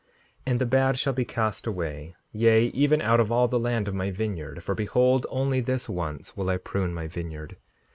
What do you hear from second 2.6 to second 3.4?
even out of